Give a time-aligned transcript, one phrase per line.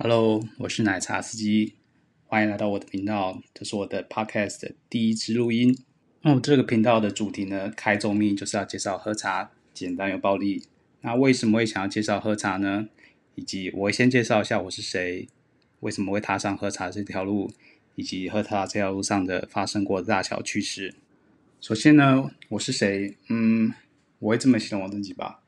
[0.00, 1.74] Hello，我是奶茶司机，
[2.28, 3.42] 欢迎来到我的频道。
[3.52, 5.76] 这是我的 Podcast 的第一支录音。
[6.22, 10.62] 那我这个频道的主题呢，开宗明义就是要介绍喝茶，简单又暴力。
[11.00, 12.88] 那为什么会想要介绍喝茶呢？
[13.34, 15.26] 以及我先介绍一下我是谁，
[15.80, 17.50] 为什么会踏上喝茶这条路，
[17.96, 20.94] 以及喝茶这条路上的发生过的大小趣事。
[21.60, 23.16] 首先呢，我是谁？
[23.30, 23.74] 嗯，
[24.20, 25.42] 我会这么形容我自己吧，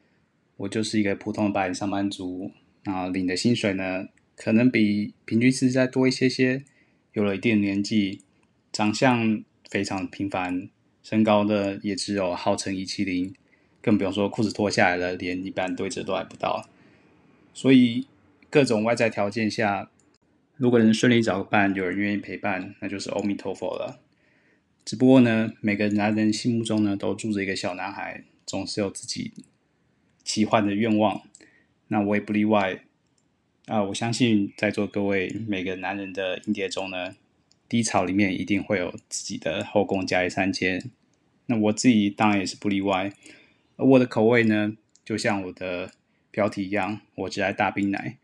[0.56, 2.50] 我就是一个普通的白领上班族，
[2.82, 4.08] 然后领的薪水呢，
[4.42, 6.64] 可能比平均值再多一些些，
[7.12, 8.22] 有了一定年纪，
[8.72, 10.70] 长相非常平凡，
[11.02, 13.34] 身高的也只有号称一七零，
[13.82, 16.66] 更不用说裤子脱下来了，连一般对折都还不到。
[17.52, 18.06] 所以
[18.48, 19.90] 各种外在条件下，
[20.56, 24.00] 如果能顺利找个伴，有人愿意陪伴，那就是阿弥陀佛了。
[24.86, 29.34] 只不过呢，每个男人心目中呢，都住着一个小男孩，总是有自己
[30.24, 31.20] 奇幻的愿望。
[31.88, 32.84] 那我也不例外。
[33.70, 37.14] 啊，我相信在座各位每个男人的阴碟中呢，
[37.68, 40.90] 低潮里面一定会有自己的后宫佳丽三千。
[41.46, 43.12] 那我自己当然也是不例外。
[43.76, 45.92] 而我的口味呢，就像我的
[46.32, 48.16] 标题一样，我只爱大冰奶。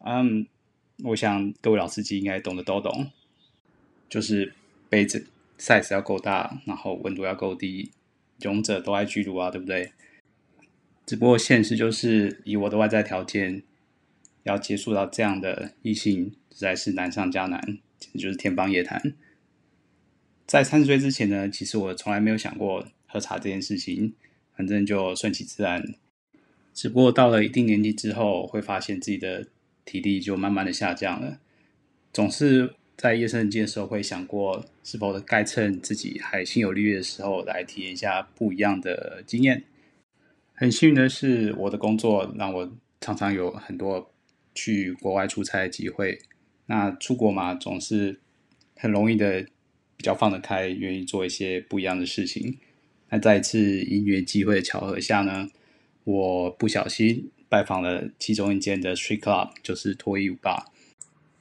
[0.00, 0.46] 嗯，
[1.04, 3.10] 我想各位老司机应该懂得都懂，
[4.10, 4.52] 就是
[4.90, 5.28] 杯子
[5.58, 7.90] size 要够大，然后温度要够低，
[8.40, 9.92] 勇者都爱巨乳啊，对不对？
[11.06, 13.62] 只不过现实就是以我的外在条件。
[14.44, 17.60] 要接触到这样的异性，实在是难上加难，
[17.98, 19.14] 简直就是天方夜谭。
[20.46, 24.14] 在三十岁之前呢，其实我从来没有想过喝茶这件事情，
[24.56, 25.94] 反正就顺其自然。
[26.74, 29.46] 只不过到了一定年纪之后，会发现自己的
[29.84, 31.38] 体力就慢慢的下降了。
[32.12, 39.62] 总是在夜深人静的时候，会想过是否该趁自己还心有余力的时候，来体验一下不一样的经验。
[40.54, 44.10] 很幸运的是，我的工作让我常常有很多。
[44.54, 46.18] 去国外出差的机会，
[46.66, 48.20] 那出国嘛，总是
[48.76, 49.42] 很容易的，
[49.96, 52.58] 比较放得开，愿意做一些不一样的事情。
[53.08, 55.48] 那在一次音乐机会的巧合下呢，
[56.04, 60.66] 我不小心拜访了其中一间的 Street Club，就是脱衣舞吧。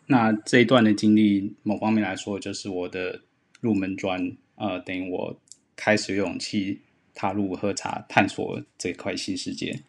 [0.08, 3.22] 那这一段的经历，某方面来说，就是我的
[3.62, 5.40] 入门砖，呃，等于我
[5.76, 6.82] 开始有勇气
[7.14, 9.80] 踏入喝茶，探索这块新世界。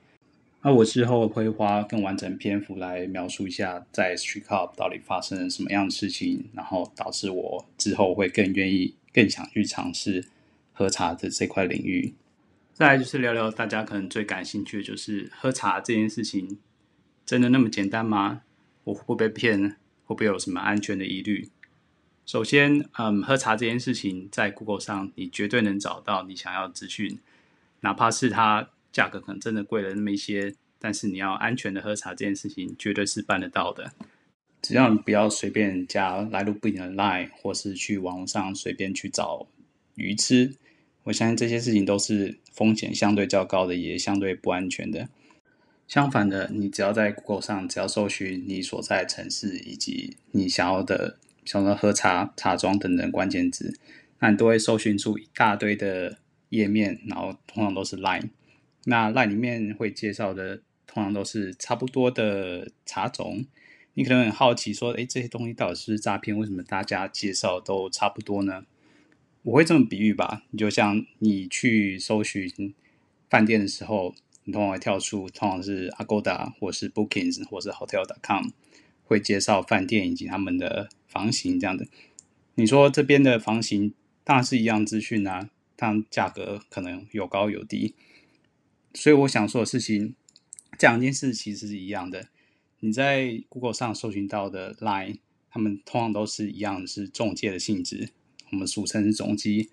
[0.62, 10.26] 那我之后会花更完整篇幅来描述一下，在 Street Club 到底发生了什么样的事情，然后导致我之后会更愿意、更想去尝试
[10.74, 12.12] 喝茶的这块领域。
[12.74, 16.58] 再来就是聊聊大家可能最感兴趣的，就是喝茶这件事情，
[17.24, 18.42] 真的那么简单吗？
[18.84, 19.76] 我会不会被骗？
[20.04, 21.48] 会不会有什么安全的疑虑？
[22.26, 27.18] 首先，嗯，喝茶这件事情在 Google 上，你绝对能找到你想要的资讯，
[27.80, 28.68] 哪怕是它。
[28.92, 33.92] 价格可能真的贵了那么一些，但是你要安全的喝茶这件事情绝对是办得到的。
[34.62, 39.46] 只要你不要随便加来路不明的 Line，或是去网络上随便去找
[39.94, 40.54] 鱼吃，
[41.04, 45.08] 我相信这些事情都是风险相对较高的，也相对不安全的。
[45.88, 53.74] 相反的，你只要在 Google 上，只要搜寻你所在城市以及你想要的，想要喝茶、茶庄等等关键字，
[54.18, 56.18] 那你都会搜寻出一大堆的
[56.50, 58.28] 页面，然后通常都是 Line。
[58.84, 63.44] 那 LINE 里面会介绍的，通常都是差不多的茶种。
[63.94, 66.36] 你可能很好奇说，诶，这些东西到底是诈骗？
[66.38, 68.64] 为什么大家介绍都差不多呢？
[69.42, 72.74] 我会这么比喻吧，你就像你去搜寻
[73.28, 74.14] 饭店的时候，
[74.44, 78.48] 你通常会跳出，通常是 Agoda 或是 Bookings 或是 Hotel.com
[79.04, 81.86] 会介绍饭店以及他们的房型这样的。
[82.54, 83.92] 你说这边的房型
[84.24, 87.94] 当然是一样资讯啊，但价格可能有高有低。
[88.94, 90.14] 所以我想说的事情，
[90.78, 92.26] 这两件事其实是一样的。
[92.80, 95.18] 你在 Google 上搜寻到的 Line，
[95.50, 98.08] 他们通常都是一样，是中介的性质，
[98.50, 99.70] 我们俗称是总机。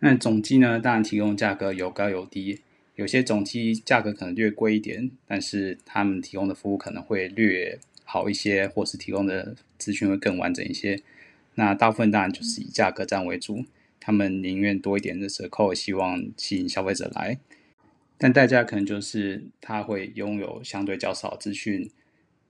[0.00, 2.60] 那总机呢，当然提供价格有高有低，
[2.96, 11.02] 有些总机价格可能略贵一点，但是他们提供的服务可能会略好一些，或是提供的资讯会更完整一些。
[11.54, 13.64] 那大部分当然就是以价格战为主，
[14.00, 17.38] 他们宁愿多一点的折扣，希望吸引消费者来。
[18.22, 21.90] 但代价可能就是他会拥有相对较少资讯，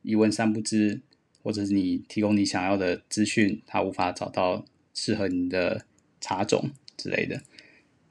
[0.03, 1.01] 一问三不知，
[1.45, 5.87] 或者是你提供你想要的资讯，他无法找到适合你的
[6.21, 7.43] 茶种之类的。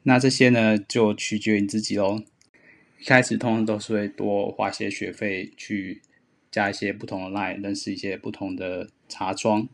[0.03, 2.23] 那这些呢，就取决于你自己喽。
[3.01, 6.01] 一开始通常都是会多花些学费去
[6.49, 9.67] 加一些不同的 line，认识一些不同的茶庄，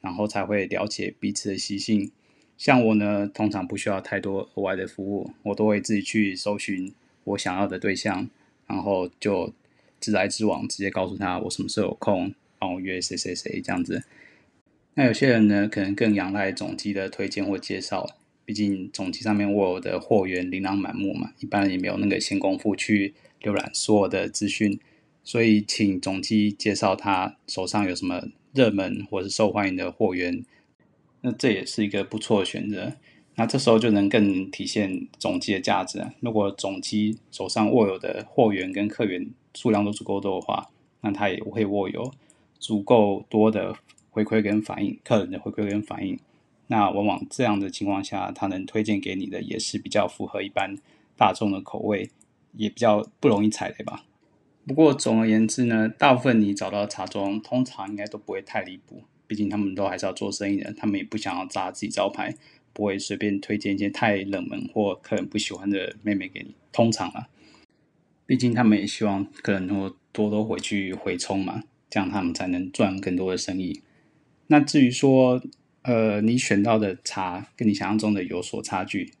[0.00, 2.10] 然后才会了解彼此的习性。
[2.56, 6.92] 像我呢，通常不需要太多额外的服务，我都会自己去搜寻。
[7.28, 8.28] 我想要的对象，
[8.66, 9.52] 然后就
[10.00, 14.02] 直来直往，直接告诉他我什么时候有空，帮我约谁谁谁这样子。
[14.94, 18.08] 那有些人呢，可能更仰赖总机的推荐或介绍，
[18.44, 24.80] 毕竟总机上面我的货源琳琅满目嘛，一般也没有那个闲工夫去浏览所有的资讯，
[25.22, 30.44] 所以请总机介绍他手上有什么热门或是受欢迎的货源，
[31.20, 32.94] 那这也是一个不错的选择。
[33.38, 36.04] 那这时候就能更体现总机的价值。
[36.18, 40.66] 如果总机手上握有的货源跟客源数量都足够多的话，
[41.02, 42.12] 那他也会握有
[42.58, 43.76] 足够多的
[44.10, 46.18] 回馈跟反应，客人的回馈跟反应。
[46.66, 50.76] 那往往这样的情况下，他能推荐给你的也是比较符合一般
[51.16, 52.10] 大众的口味，
[52.54, 54.04] 也比较不容易踩雷吧。
[54.66, 62.34] 不过总而言之呢，大部分你找到的茶庄通常应该都不会太离谱，毕竟他们都还是要做生意的，他们也不想要砸自己招牌。
[62.78, 66.54] 不会随便推荐一些太冷门或客人不喜欢的妹妹给你。
[66.70, 67.28] 通常啊，
[68.24, 73.82] 毕竟他们也希望客人能够多多回去回冲嘛，这样他们才能赚更多的生意。
[74.46, 75.42] 那至于说，
[75.82, 79.12] 呃，你选到的茶跟你想象中的有所差距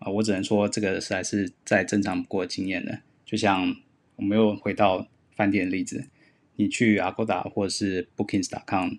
[0.00, 2.98] 啊，我只能说这个实在是再正常不过的经验了。
[3.24, 3.76] 就像
[4.16, 5.06] 我们又回到
[5.36, 6.08] 饭店的例子，
[6.56, 8.94] 你去 Agoda 或者是 Bookings.com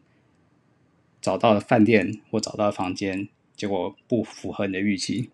[1.20, 3.28] 找到的饭店或找到的房间。
[3.58, 5.32] 结果不符合你的预期，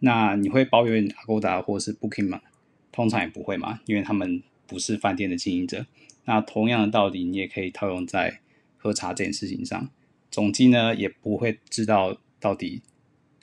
[0.00, 2.42] 那你会抱怨 Agoda 或是 Booking 吗？
[2.90, 5.86] 通常也不会嘛，因为他们不是饭店的经营者。
[6.24, 8.40] 那同样的道理，你也可以套用在
[8.76, 9.88] 喝茶这件事情上。
[10.32, 12.82] 总机呢，也不会知道到底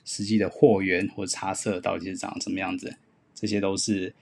[0.04, 2.98] 实际的货源或茶色到底是长什么样子，
[3.34, 4.14] 这些都是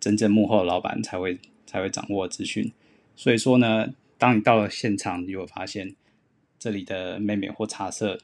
[0.00, 2.72] 真正幕后的老板才会才会掌握资讯。
[3.14, 5.94] 所以说呢，当你到了现场，你会发现
[6.58, 8.18] 这里的妹妹或茶色。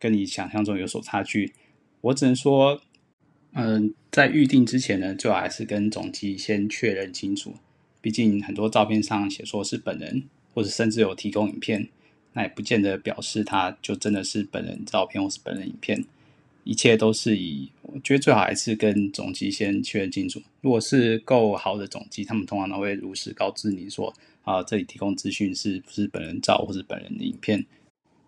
[0.00, 1.52] 跟你想象中有所差距，
[2.00, 2.80] 我只能说，
[3.52, 7.54] 嗯、在预定之前呢，最好还是跟总机先确认清楚。
[8.00, 10.22] 毕竟很多照片上写说是本人，
[10.54, 11.86] 或者甚至有提供影片，
[12.32, 16.02] 那也不见得表示他就真的是本人照片或是本人影片。
[16.64, 20.40] 一切都是以，我觉得最好还是跟总机先确认清楚。
[20.62, 24.14] 如果是够好的总机，他们通常都会如实告知你说，
[24.44, 27.66] 啊，这里提供资讯是不是本人照或是本人的影片，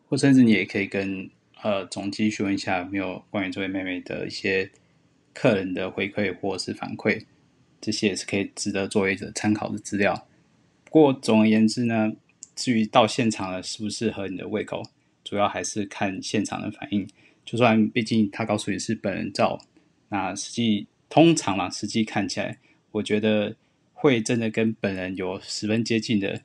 [0.08, 1.30] 或甚至你也可以跟。
[1.62, 4.68] 呃，总机询问一下有没有关于这位妹妹的一些
[5.32, 7.24] 客人的回馈或是反馈，
[7.80, 10.26] 这些也是可以值得作为一个参考的资料。
[10.84, 12.12] 不过总而言之呢，
[12.56, 14.82] 至于到现场了适不适合你的胃口，
[15.22, 17.08] 主要还是看现场的反应。
[17.44, 19.60] 就算毕竟他告诉你是本人照，
[20.08, 22.58] 那实际通常啦，实际看起来，
[22.90, 23.54] 我觉得
[23.92, 26.42] 会真的跟本人有十分接近的，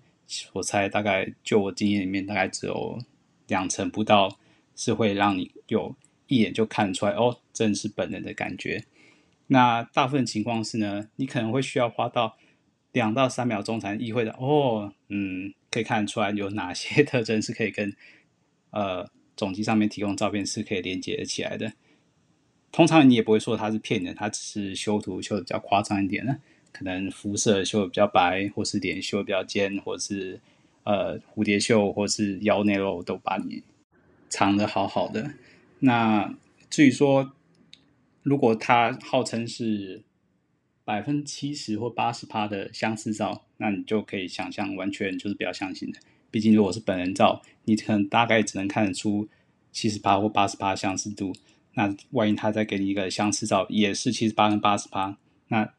[0.53, 2.99] 我猜大概就我经验里面，大概只有
[3.47, 4.37] 两成不到。
[4.77, 5.93] 是会让你有
[6.27, 8.85] 一眼就看出来哦，真是本人的感觉。
[9.47, 12.37] 那大部分情况是呢，你可能会需要花到
[12.91, 17.95] 两到三秒钟才意会的哦，嗯，可以看出来有哪些特征是可以跟
[18.71, 21.73] 呃总机上面提供照片是可以连接起来的。
[22.71, 26.37] 通常你也不会说他是骗人，他只是修图修的比较夸张一点呢，
[26.71, 30.39] 可能肤色修的比较白，或是脸修的比较尖，或是
[30.83, 33.63] 呃蝴蝶袖，或是腰内肉都把你。
[34.29, 35.33] 藏得好好的，
[35.79, 36.35] 那
[36.69, 37.31] 至于说，
[38.23, 40.03] 如果它号称是
[40.83, 45.99] 百分之七十或八十趴的相似照，那你就可以想象，完全就是不要相信的。
[46.29, 49.29] 毕竟如果是本人照，你可能大概只能看得出
[49.71, 51.33] 七十趴或八十趴相似度。
[51.75, 55.71] 那万一他再给你一个相似照，也是七十八跟八十趴，那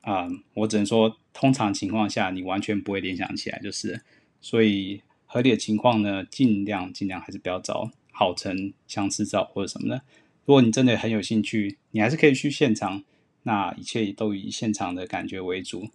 [0.00, 4.02] 啊、我只能说，通常情况下你完全不会联想起来，就是
[4.40, 5.02] 所以。
[5.28, 10.02] 合理的情况呢，尽量尽量还是不要找好成相似照或者什么的。
[10.44, 13.04] 如果你真的很有兴趣，你还是可以去现场。
[13.44, 15.88] 那一切都以现场的感觉为主。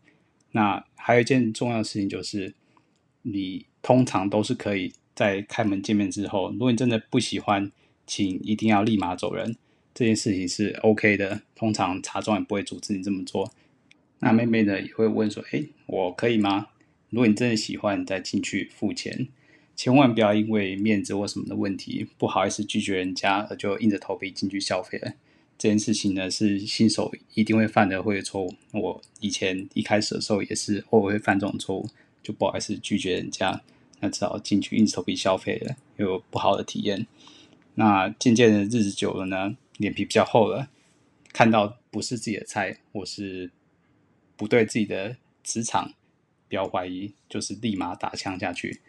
[0.54, 2.56] 那还有一件重要的事情就是，
[3.22, 7.72] 你通常都是可以在开门见面之后，如果你真的不喜欢，
[8.08, 9.56] 请一定要立马走人。
[9.94, 13.52] 这件事情是 OK 的，通常茶庄也不会阻止你这么做。
[14.20, 16.68] 那妹妹呢也会问说：“诶，我可以吗？”
[17.13, 19.27] 如果你真的喜欢，再进去付钱，
[19.75, 25.13] 千万不要因为面子或什么的问题，不好意思拒绝人家，而就硬着头皮进去消费了。
[25.55, 28.55] 这件事情呢，是新手一定会犯的会错误。
[28.72, 31.88] 我以前一开始的时候也是偶尔会犯这种错误，
[32.24, 33.62] 就不好意思拒绝人家，
[34.00, 37.05] 那只好进去硬着头皮消费了，有不好的体验。
[37.75, 40.67] 那渐渐的日子久了呢，脸皮比较厚了，
[41.32, 43.51] 看到不是自己的菜，或是
[44.36, 45.93] 不对自己的磁场。
[46.53, 48.79] 不要怀疑，就是立马打枪下去。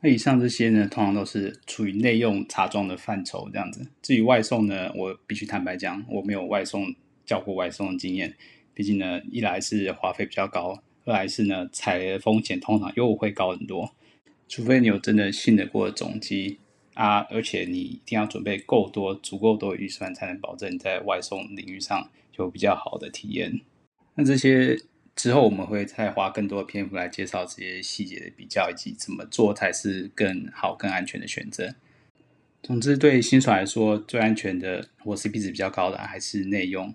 [0.00, 3.86] 那以上这些呢，通常都是处于内用茶庄的范畴这样子。
[4.02, 6.92] 至于外送呢，我必须坦白讲，我没有外送
[7.24, 8.34] 叫过外送的经验。
[8.74, 13.94] 毕竟呢，一来是花费比较高，二来是呢，踩雷的风险通常又会高很多，
[14.48, 16.58] 除非你有真的信得过的总机
[16.94, 23.60] 啊，而且你一定要准备够多、足够多的预算，才能保证在外送领域上有比较好的体验。
[24.16, 24.76] 那这些
[25.16, 31.74] 之后我们会再花更多的篇幅来介绍这些细节的比较，以及怎么做才是更好、更安全的选择。
[32.62, 36.94] 总之，对新手来说，最安全的或 CP 值比较高的还是内用。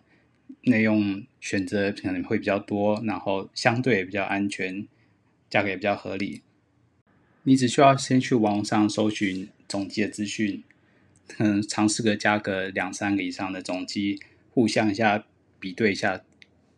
[0.67, 4.87] 内用选择可能会比较多，然后相对也比较安全，
[5.49, 6.41] 价格也比较合理。
[7.43, 10.63] 你只需要先去网上搜寻总机的资讯，
[11.37, 14.19] 嗯尝试个加个两三个以上的总机，
[14.51, 15.23] 互相一下
[15.59, 16.21] 比对一下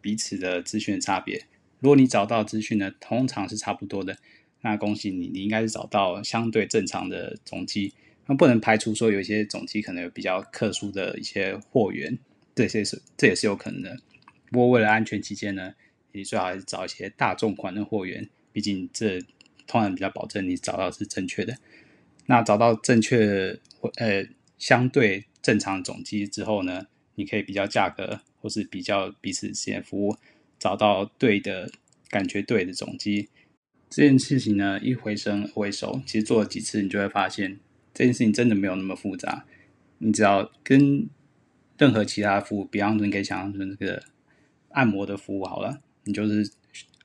[0.02, 1.46] 彼此的资讯差别。
[1.80, 4.18] 如果你找到资讯呢，通常是差不多的，
[4.62, 7.94] 那恭喜你，你应该是找到相对正常的总机。
[8.26, 12.18] 那不能排除说有一些总机可能有比较特殊的一些货源，
[12.56, 13.98] 这些是这也是有可能的。
[14.52, 15.74] 不过为了安全起见呢，
[16.12, 19.20] 你最好还是找一些大众款的货源，毕竟这
[19.66, 21.56] 通常比较保证你找到是正确的。
[22.26, 23.58] 那找到正确
[23.96, 24.26] 呃
[24.58, 30.16] 相对正常总机之后呢，你可以比较价格，或是比较彼此之间服务，
[30.60, 31.72] 找到对的
[32.10, 33.30] 感觉对的总机。
[33.90, 37.60] 这件事情呢，一回生二回熟，其实做了几次，你就会发现。
[37.94, 39.44] 这件事情真的没有那么复杂，
[39.98, 41.10] 你只要跟
[41.80, 44.04] 任何其他服务，比方说你可以想象成这个
[44.70, 46.52] 按摩的服务好了，你就是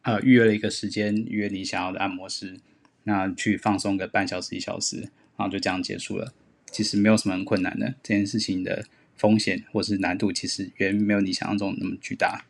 [0.03, 2.59] 呃预约了一个时间，约你想要的按摩师，
[3.05, 4.99] 那去放松个半小时一小时，
[5.37, 6.35] 然后就这样结束了。
[6.71, 8.85] 其实没有什么很困难的，这件事情的
[9.17, 12.45] 风险或是难度其实远没有你想象中那么巨大。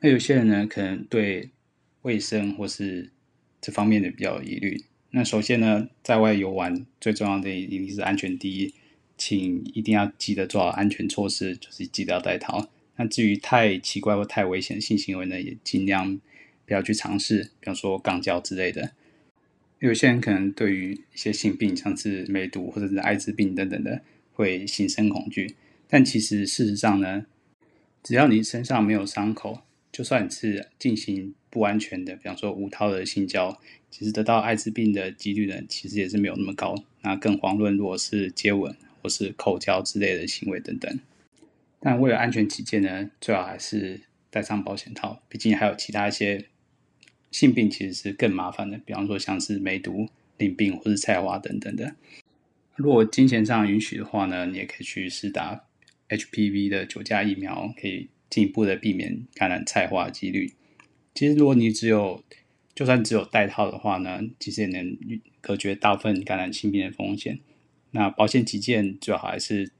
[0.00, 1.50] 那有些人呢，可能对
[2.02, 3.10] 卫生或是
[3.60, 4.84] 这方面的比较有疑虑。
[5.10, 8.74] 那首先呢，在外游玩最重要的一定是安全第一，
[9.16, 12.68] 请一定要记得做好安全措施，就是记得要带套。
[12.96, 16.20] 那至于太奇怪或太危险的性行为呢，也尽量
[16.66, 18.92] 不要去尝试，比方说肛交之类的。
[19.78, 25.54] 有些人可能对于一些性病，像是梅毒或者是艾滋病等等的，会心生恐惧。
[25.94, 27.24] 但其实事实上呢，
[28.02, 29.60] 只要你身上没有伤口，
[29.92, 33.56] 就算你是进行不安全的，比方说无套的性交。
[33.92, 36.74] 其实得到艾滋病的几率呢，其实也是没有那么高。
[37.02, 40.98] 那更遑论如果是接吻或是口交之类的行为等等。
[41.78, 45.22] 但为了安全起见呢，最好还是带上保险套。
[45.28, 46.46] 毕竟还有其他一些
[47.30, 50.08] 性病其实是更麻烦的，比方说像是梅毒、
[50.38, 51.94] 淋病或是菜花等等的。
[52.74, 55.64] 如果金钱上允许的话呢，你也可以去施打
[56.08, 60.52] HPV 的九价疫苗，可以进一步的避免感染菜花几率。
[61.14, 62.22] 其实如果你只有
[62.74, 64.98] 就算只有带套的话呢，其实也能
[65.40, 67.38] 隔绝大部分感染性病的风险。
[67.92, 69.70] 那保险起见，最好还是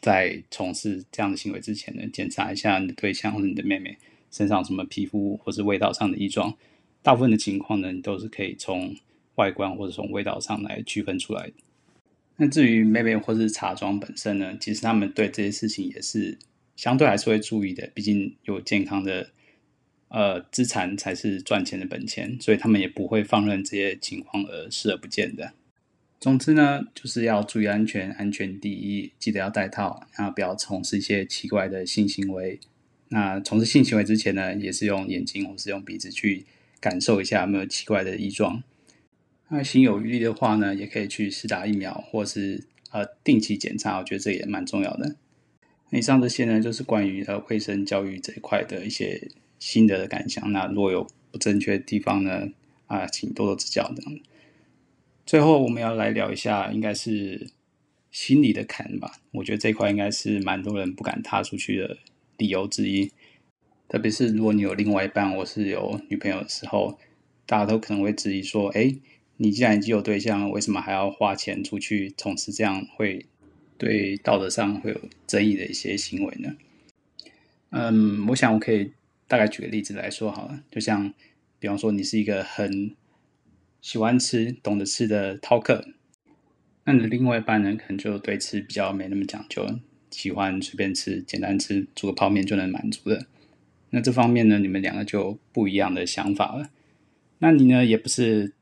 [0.00, 3.98] 在从事这样的行为之前呢，检查一下你的对象或者你的妹妹
[4.30, 6.56] 身上什么皮肤或是味道上的异状。
[7.02, 8.96] 大部分的情况呢，你都是可以从
[9.34, 11.54] 外观或者从味道上来区分出来的。
[12.36, 16.38] 那至于妹妹或是茶庄本身呢，其实他们对这些事情也是
[16.76, 19.30] 相对还是会注意的，毕竟有健康的。
[20.08, 25.54] 呃，资产才是赚钱的本钱，所以他们也不会放任这些情况而视而不见的。
[26.20, 32.60] 总之呢，就是要注意安全，安全第一，记得要带套，然后不要从事一些奇怪的性行为。
[33.08, 36.44] 那从事性行为之前呢，也是用眼睛或是用鼻子去
[36.78, 38.62] 感受一下有没有奇怪的异状。
[39.48, 45.16] 那心有余力的话呢，也可以去施打疫苗，或是呃定期检查，我觉得这也蛮重要的。
[45.90, 49.28] 以上这些呢，就是关于呃卫生教育这一块的一些。
[49.60, 52.50] 心得的感想，那如果有不正确的地方呢，
[52.86, 54.20] 啊，请多多指教这样。
[55.24, 57.48] 最后，我们要来聊一下，应该是
[58.10, 59.22] 心理的坎吧。
[59.30, 61.96] 我觉得这块应该是蛮多人不敢踏出去的
[62.36, 63.10] 理由之一。
[63.88, 66.98] 特别是如果你有另外一半，或是有女朋友的时候，
[67.46, 68.94] 大家都可能会质疑说：“哎，
[69.36, 73.26] 你既然已经有对象，为什么还要花钱出去从事这样会
[73.76, 76.54] 对道德上会有争议的一些行为呢？”
[77.70, 78.92] 嗯，我想我可以。
[79.26, 81.12] 大概举个例子来说好了，就像，
[81.58, 82.94] 比方说你是一个很
[83.80, 85.88] 喜欢吃、懂得吃的饕客，
[86.84, 89.66] 那你的另外一半呢，可能就对吃比较没那么讲究，
[90.10, 93.26] 喜欢随便吃、简单吃，煮个泡面就能满足的。
[93.90, 96.68] 那这方面呢，你们两个就不一样的想法了。
[97.38, 98.52] 那你呢，也不是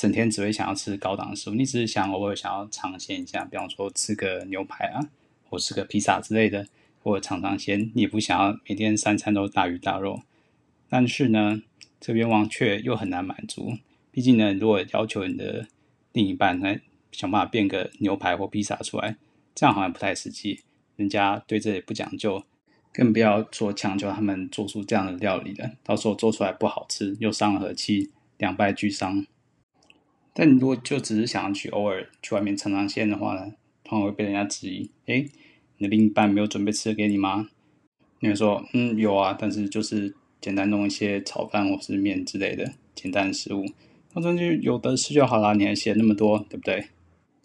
[0.00, 5.10] 整天只会想要吃高档的食物，你只是想偶尔想要尝鲜一下，比方说吃个牛排啊，
[5.48, 6.66] 或吃个披萨之类的。
[7.02, 10.20] 或者尝尝鲜，你也不想要每天三餐都大鱼大肉，
[10.86, 11.62] 但是呢，
[11.98, 13.78] 这愿望却又很难满足。
[14.10, 15.66] 毕竟呢，如果要求你的
[16.12, 19.16] 另一半来想办法变个牛排或披萨出来，
[19.54, 20.60] 这样好像不太实际。
[20.96, 22.44] 人家对这也不讲究，
[22.92, 29.24] 更不要说强求他们做出这样的料理了，到时候做出来不好吃，又伤了和气，两败俱伤。
[30.32, 33.52] 但你如果就只是想要去偶尔去外面尝尝鲜的话呢，
[33.84, 35.28] 通常会被人家质疑：诶，
[35.78, 37.48] 你的另一半没有准备吃的给你吗？
[38.20, 43.64] 你会说：嗯，有啊，但是就是简单弄一些炒饭或是面之类的简单的食物，
[44.12, 46.86] 反正就有的吃就好啦，你还写那么多，对不对？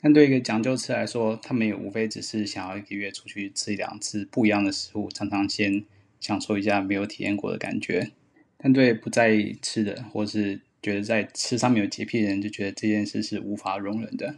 [0.01, 5.83] 但对一个讲究吃来说，他们也无非只是想要一个月出去吃一两次不一样的食物，尝尝鲜，
[6.19, 8.11] 享受一下没有体验过的感觉。
[8.57, 14.35] 但对不在意吃的，或是觉得在吃上面有洁癖的人，就觉得这件事是无法容忍的。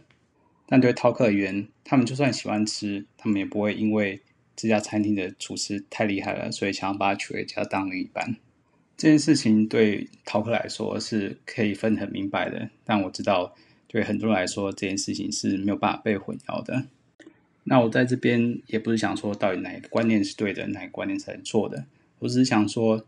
[0.66, 4.22] 但对饕客而言，他们就算喜欢吃，他们也不会因为
[4.56, 8.36] 这家餐厅的厨师太厉害了，所以想要把他娶回家当另一半。
[8.96, 13.54] 这件事情对饕客来说是可以分很明白的，但我知道。
[13.90, 16.84] 对很多人来说，这件事情是没有办法被混淆的。
[17.64, 21.86] 那我在这边也不是想说到底哪个观念是对的，哪个观念才是错的。
[22.18, 23.02] 我只是想说，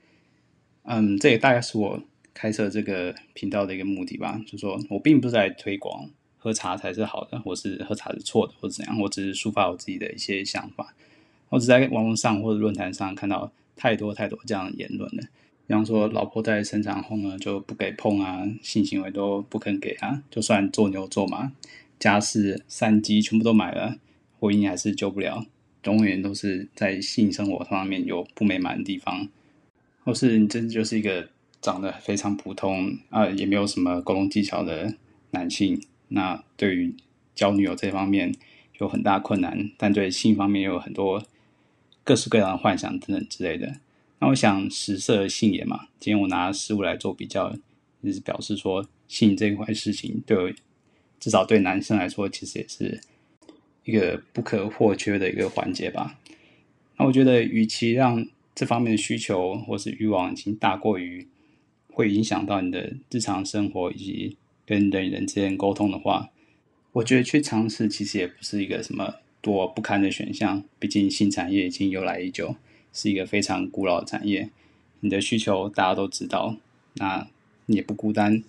[0.84, 2.02] 嗯，这也大概是我
[2.34, 4.40] 开设这个频道的一个目的吧。
[4.46, 6.08] 就说我并不是在推广
[6.38, 8.98] 喝茶才是好的，或是喝茶是错的，或怎样。
[9.00, 10.94] 我只是抒发我自己的一些想法。
[11.48, 15.24] 我只在网络上或者论坛上看到太多太多这样的言论了。
[15.66, 21.52] 比方说，老婆在生产后呢，就不给碰啊，性行为都不肯给啊，就算做牛做马，
[21.98, 23.96] 家事、三机全部都买了，
[24.40, 25.46] 婚姻还是救不了，
[25.84, 29.28] 永远都是在性生活方面有不美满的地方，
[30.02, 31.28] 或是你真的就是一个
[31.60, 34.94] 长得非常普通啊，也没有什么沟通技巧的
[35.32, 36.94] 男性，那对于
[37.34, 38.34] 交女友这方面
[38.78, 41.22] 有很大困难，但对性方面又有很多
[42.02, 43.76] 各式各样的幻想等等之类的。
[44.18, 45.88] 那我想，食色性也嘛。
[45.98, 47.50] 今天我拿食物来做比较，
[48.02, 50.54] 就是表示说，性这一块事情，对，
[51.18, 53.00] 至少对男生来说，其实也是
[53.84, 56.18] 一个不可或缺的一个环节吧。
[56.98, 61.26] 那我觉得，与其让这方面的需求或是欲望已经大过于
[62.00, 66.30] 会影响到你的日常生活以及跟人与人之间沟通的话，
[66.92, 70.64] 我觉得去尝试其实也不是一个什么多不堪的选项。
[70.78, 72.56] 毕竟，性产业已经由来已久。
[72.92, 74.50] 是一个非常古老的产业，
[74.98, 76.56] 你的需求大家都知道，
[76.94, 77.28] 那
[77.66, 78.42] 你也不孤单，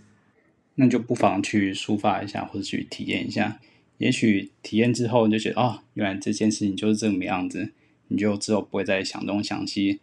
[0.73, 3.59] 那就不妨去抒发一下，或者去体验一下。
[3.99, 7.69] 也许体验之后，你就觉得哦，原来这件事情就是这么样子，
[8.07, 9.99] 你就之后不会再想东想西，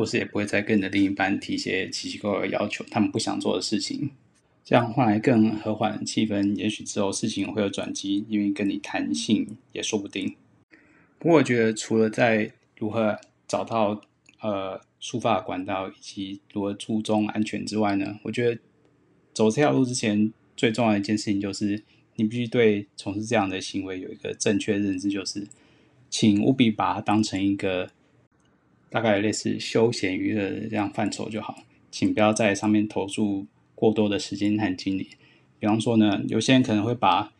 [0.00, 4.08] 或是也不会再跟你的另一半提一些奇奇怪怪的要求，他们不想做的事情，
[4.64, 6.56] 这样换来更和缓的气氛。
[6.56, 10.34] 也许之后事情会有转机，因为跟你谈性也说不定。
[11.18, 14.00] 不过我觉得，除了在如何找到
[14.40, 18.58] 呃抒发管道以及如何注重安全之外呢，我觉得
[19.34, 21.82] 走这条路之前最重要的一件事情就是
[22.14, 25.46] 你必须对从事这样的行为有一个正确认知，就是
[26.08, 27.90] 请务必把它当成一个
[28.90, 35.08] 大概类似休闲娱乐这样范畴就好，请不要在上面投注过多的时间和精力。
[35.58, 37.32] 比方说呢，有些人可能会把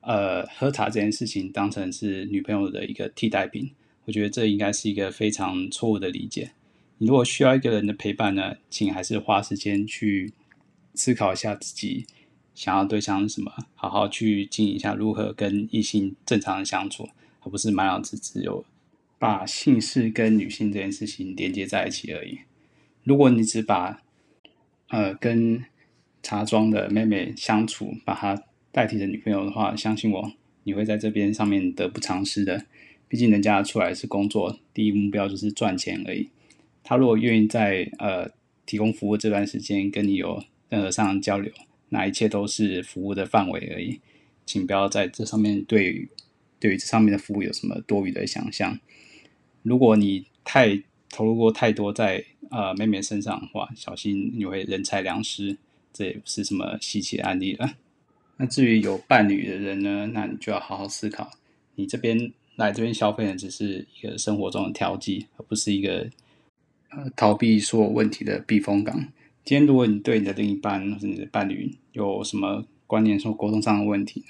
[0.00, 3.70] 呃喝茶这件事情当成是女朋友的一个替代品。
[4.04, 6.52] 我觉得这应该是一个非常错误的理解。
[6.98, 10.32] 你如果需要一个人的陪伴呢，请还是花时间去
[10.94, 12.06] 思考一下自己
[12.54, 17.08] 想要对象是什么，好好去经营一下如何跟异性正常的相处，
[17.40, 18.64] 而不是满脑子只有
[19.18, 22.38] 把姓氏跟女性这件事情连接在一起而已。
[23.04, 24.02] 如果你只把
[24.88, 25.64] 呃跟
[26.22, 30.32] 茶庄的妹妹相处，把她代替成女朋友的话，相信我，
[30.64, 32.66] 你会在这边上面得不偿失的。
[33.08, 36.28] 毕竟人家出来是工作，第一目标就是赚钱而已。
[36.82, 38.28] 他如果愿意在呃
[38.64, 41.52] 提供服务这段时间跟你有任何上的交流，
[41.88, 44.00] 那一切都是服务的范围而已。
[44.44, 46.08] 请不要在这上面对
[46.58, 48.78] 对于这上面的服务有什么多余的想象。
[49.62, 55.56] 如果你太投入过太多在呃妹妹身上的话，小心你会人财两失。
[55.92, 57.74] 这也不是什么稀奇的案例了。
[58.36, 61.30] 那至于有伴侣的人呢，那你就要好好思考，
[61.74, 62.32] 你这边。
[62.56, 66.08] 来这边消费的只是一个生活中的调剂，而不是一个
[66.88, 68.98] 呃逃避所有问题的避风港。
[69.44, 74.24] 今天如果你对你的另一半或者你的伴侣有什么观念或沟通上的问题，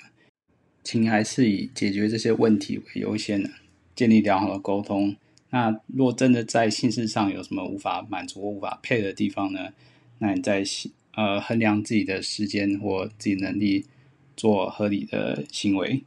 [0.87, 3.51] 请还是以解决这些问题为优先的，
[3.96, 5.16] 建立良好的沟通。
[5.51, 9.70] 那若真的在性事上有什么无法满足或无法配的地方呢，
[10.20, 10.62] 那你在
[11.16, 13.85] 呃衡量自己的时间或自己能力，
[14.37, 16.05] 做合理的行为。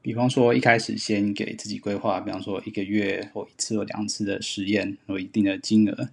[0.00, 6.08] 比方说，一开始先给自己规划，比方说一个月或一次或两次的实验，有一定的金额。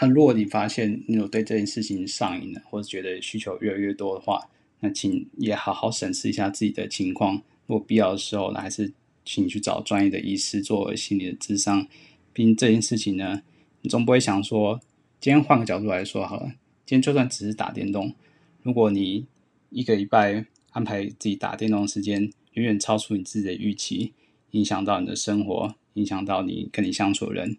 [0.00, 4.48] 那如果你发现你有对这件事情上瘾了，或者觉得需求越来越多的话，
[4.86, 7.42] 那请也好好审视一下自己的情况。
[7.66, 8.92] 如果必要的时候，那还是
[9.24, 11.86] 请去找专业的医师做心理的咨商，
[12.32, 13.42] 毕竟这件事情呢，
[13.80, 14.80] 你总不会想说，
[15.20, 16.46] 今天换个角度来说好了，
[16.84, 18.14] 今天就算只是打电动，
[18.62, 19.26] 如果你
[19.70, 24.12] 一个礼拜安排自己打电动的时间远远超出你自己的预期，
[24.52, 27.56] 影响到你的生活，影响到你跟你相处的人，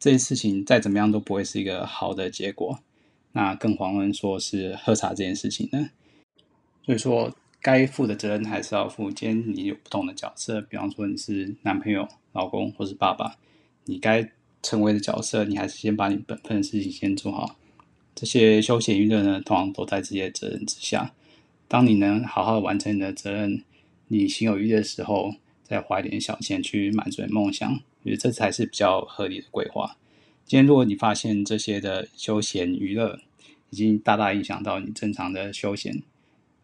[0.00, 2.80] 这件事情再怎么样都不会是一个好的结果。
[3.32, 5.90] 那更遑论说是喝茶这件事情呢？
[6.82, 9.10] 所以说，该负的责任还是要负。
[9.10, 13.36] 今天你有不同的角色，比方说你是男朋友、老公或是爸爸，
[13.84, 14.30] 你该
[14.62, 17.56] 成为的角色，你还是先把你本分的事情先做好。
[18.14, 21.12] 这些休闲娱乐呢，通常都在这些责任之下。
[21.68, 23.62] 当你能好好完成你的责任，
[24.08, 29.96] 你心有余的时候，再花一点小钱去满足你梦想，我觉得这才是比较合理的规划。
[30.44, 33.20] 今天如果你发现这些的休闲娱乐
[33.70, 36.02] 已经大大影响到你正常的休闲，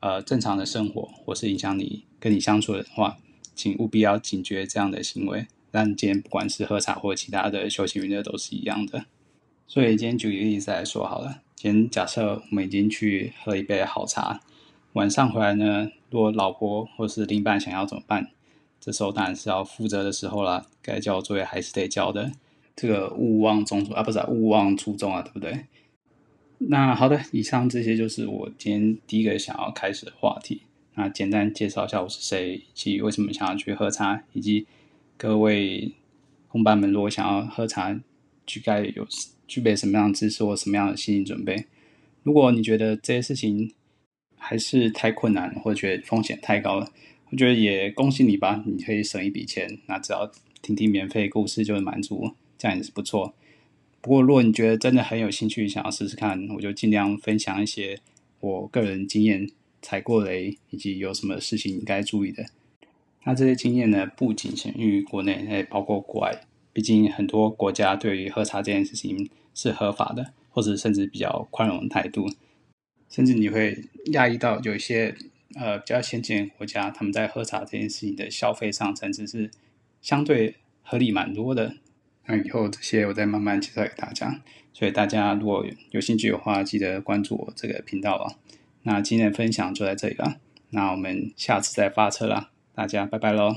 [0.00, 3.16] 呃，正常的生活，或是影响你跟你相处的话，
[3.54, 5.46] 请务必要警觉这样的行为。
[5.70, 9.06] 但今天不管是喝茶或其他的休闲娱乐都是一样的。
[9.66, 14.40] 所以今天举个例子来说好了，今天假设我们已经去喝一杯好茶，
[14.92, 18.30] 晚上回来呢，如果老婆或是另一半想要怎么办？
[18.80, 22.30] 这时候当然是要负责的时候啦，该交作业还是得交的。
[22.76, 25.66] 这个勿忘中啊，不是，勿忘初衷啊，对不对？
[26.58, 30.62] 那好的，以上这些就是我今天第一个想要开始的话题。
[30.94, 34.66] 那简单介绍一下我是谁，以及为什么想要去喝茶，以及
[35.18, 35.92] 各位
[36.50, 38.00] 同伴们如果想要喝茶，
[38.46, 39.06] 具该有
[39.46, 41.66] 具备什么样的知识或什么样的心理准备。
[42.22, 43.72] 如果你觉得这些事情
[44.36, 46.90] 还是太困难，或者觉得风险太高了，
[47.30, 49.78] 我觉得也恭喜你吧，你可以省一笔钱。
[49.86, 52.32] 那只要听听免费故事就会满足。
[52.56, 53.34] 这样也是不错。
[54.06, 57.98] 不过，如果你觉得真的很有兴趣，想要试试看，我就尽量分享一些
[58.38, 59.50] 我个人经验、
[59.82, 62.46] 踩过雷以及有什么事情应该注意的。
[63.24, 66.42] 那这些经验呢，不仅限于国内，也包括国外。
[66.72, 72.28] 毕竟很多国家对于喝茶这件事情是合法的，或者甚至比较宽容的态度。
[73.10, 73.76] 甚至你会
[74.12, 75.16] 讶异到，有一些
[75.56, 79.50] 呃比较先进的国家，他们在喝茶这件事情的消费上，甚至是
[80.00, 81.74] 相对合理蛮多的。
[82.26, 84.40] 那以后这些我再慢慢介绍给大家，
[84.72, 88.34] 所以大家如果有兴趣的话，记得关注我这个频道啊。
[88.82, 90.36] 那今天的分享就在这里了，
[90.70, 93.56] 那我们下次再发车啦，大家拜拜喽。